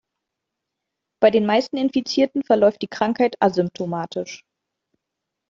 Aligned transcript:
Bei 1.21 1.29
den 1.29 1.45
meisten 1.45 1.77
Infizierten 1.77 2.41
verläuft 2.43 2.81
die 2.81 2.87
Krankheit 2.87 3.35
asymptomatisch. 3.39 4.43